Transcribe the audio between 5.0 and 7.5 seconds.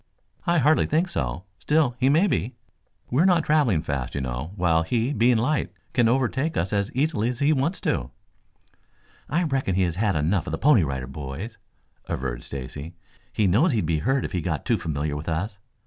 being light, can overtake us easily if